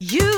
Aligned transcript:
You 0.00 0.33